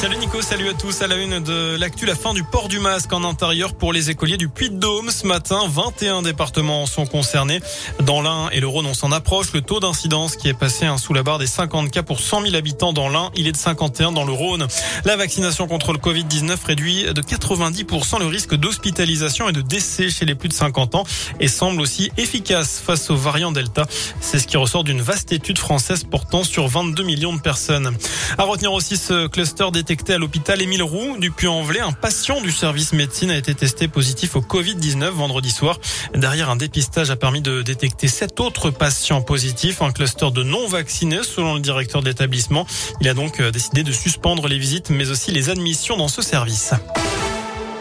[0.00, 1.02] Salut Nico, salut à tous.
[1.02, 4.10] À la une de l'actu, la fin du port du masque en intérieur pour les
[4.10, 5.10] écoliers du Puy-de-Dôme.
[5.10, 7.58] Ce matin, 21 départements sont concernés.
[8.04, 9.52] Dans l'Ain et le Rhône, on s'en approche.
[9.52, 12.42] Le taux d'incidence qui est passé hein, sous la barre des 50 cas pour 100
[12.42, 14.68] 000 habitants dans l'Ain, il est de 51 dans le Rhône.
[15.04, 20.26] La vaccination contre le Covid-19 réduit de 90% le risque d'hospitalisation et de décès chez
[20.26, 21.04] les plus de 50 ans
[21.40, 23.84] et semble aussi efficace face aux variants Delta.
[24.20, 27.96] C'est ce qui ressort d'une vaste étude française portant sur 22 millions de personnes.
[28.38, 31.80] À retenir aussi ce cluster des détecté à l'hôpital Émile Roux du Puy-en-Velay.
[31.80, 35.80] Un patient du service médecine a été testé positif au Covid-19 vendredi soir.
[36.12, 41.22] Derrière, un dépistage a permis de détecter sept autres patients positifs, un cluster de non-vaccinés
[41.22, 42.66] selon le directeur de l'établissement.
[43.00, 46.20] Il a donc euh, décidé de suspendre les visites mais aussi les admissions dans ce
[46.20, 46.74] service.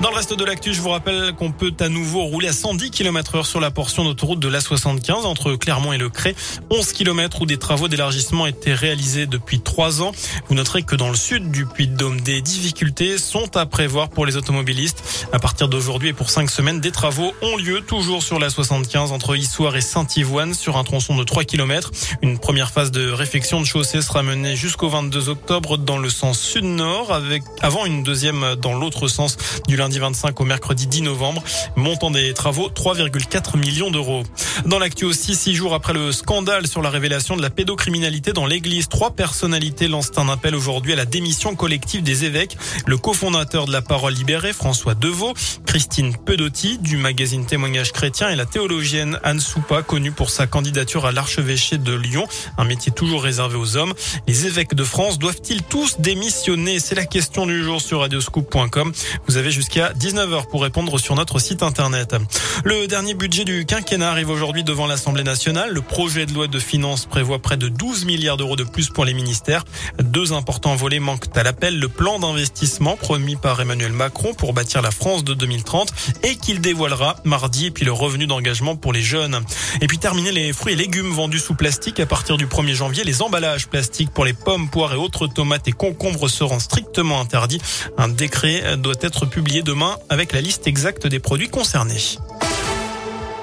[0.00, 2.92] Dans le reste de l'actu, je vous rappelle qu'on peut à nouveau rouler à 110
[2.92, 6.36] km heure sur la portion d'autoroute de l'A75 entre Clermont et Le Cré.
[6.70, 10.12] 11 km où des travaux d'élargissement étaient réalisés depuis trois ans.
[10.48, 14.36] Vous noterez que dans le sud du Puy-de-Dôme, des difficultés sont à prévoir pour les
[14.36, 15.26] automobilistes.
[15.32, 19.10] À partir d'aujourd'hui et pour cinq semaines, des travaux ont lieu toujours sur la 75
[19.10, 21.90] entre Issoire et Saint-Ivoine sur un tronçon de 3 km.
[22.22, 26.38] Une première phase de réfection de chaussée sera menée jusqu'au 22 octobre dans le sens
[26.38, 31.00] sud-nord avec avant une deuxième dans l'autre sens du lundi lundi 25 au mercredi 10
[31.00, 31.42] novembre.
[31.74, 34.22] Montant des travaux 3,4 millions d'euros.
[34.66, 38.44] Dans l'actu aussi, six jours après le scandale sur la révélation de la pédocriminalité dans
[38.44, 42.58] l'église, trois personnalités lancent un appel aujourd'hui à la démission collective des évêques.
[42.84, 45.32] Le cofondateur de la Parole libérée, François Deveau,
[45.64, 51.06] Christine Pedotti du magazine Témoignage chrétien et la théologienne Anne Soupa, connue pour sa candidature
[51.06, 52.26] à l'archevêché de Lyon,
[52.58, 53.94] un métier toujours réservé aux hommes.
[54.26, 56.78] Les évêques de France doivent-ils tous démissionner?
[56.78, 58.92] C'est la question du jour sur radioscoop.com.
[59.26, 62.16] Vous avez jusqu'à à 19h pour répondre sur notre site internet.
[62.64, 65.72] Le dernier budget du quinquennat arrive aujourd'hui devant l'Assemblée nationale.
[65.72, 69.04] Le projet de loi de finances prévoit près de 12 milliards d'euros de plus pour
[69.04, 69.64] les ministères.
[70.00, 71.78] Deux importants volets manquent à l'appel.
[71.78, 75.92] Le plan d'investissement promis par Emmanuel Macron pour bâtir la France de 2030
[76.24, 79.40] et qu'il dévoilera mardi et puis le revenu d'engagement pour les jeunes.
[79.80, 83.04] Et puis terminer les fruits et légumes vendus sous plastique à partir du 1er janvier.
[83.04, 87.60] Les emballages plastiques pour les pommes, poires et autres tomates et concombres seront strictement interdits.
[87.96, 92.16] Un décret doit être publié demain avec la liste exacte des produits concernés.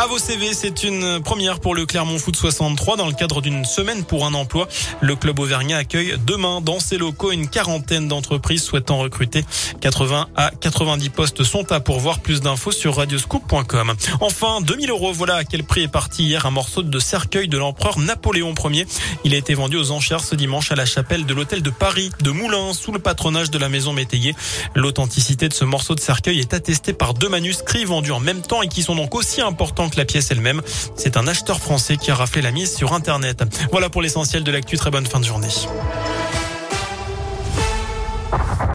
[0.00, 3.66] À vos CV, c'est une première pour le Clermont Foot 63 dans le cadre d'une
[3.66, 4.66] semaine pour un emploi.
[5.02, 9.44] Le club auvergnat accueille demain dans ses locaux une quarantaine d'entreprises souhaitant recruter.
[9.82, 12.20] 80 à 90 postes sont à pourvoir.
[12.20, 13.92] Plus d'infos sur radioscoop.com.
[14.22, 15.12] Enfin, 2000 euros.
[15.12, 18.86] Voilà à quel prix est parti hier un morceau de cercueil de l'empereur Napoléon Ier.
[19.24, 22.10] Il a été vendu aux enchères ce dimanche à la chapelle de l'hôtel de Paris
[22.22, 24.34] de Moulins sous le patronage de la maison métayer.
[24.74, 28.62] L'authenticité de ce morceau de cercueil est attestée par deux manuscrits vendus en même temps
[28.62, 30.62] et qui sont donc aussi importants la pièce elle-même.
[30.96, 33.42] C'est un acheteur français qui a raflé la mise sur Internet.
[33.70, 34.76] Voilà pour l'essentiel de l'actu.
[34.76, 35.48] Très bonne fin de journée.